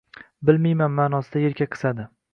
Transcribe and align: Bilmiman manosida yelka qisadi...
Bilmiman 0.49 0.95
manosida 1.01 1.45
yelka 1.45 1.69
qisadi... 1.77 2.13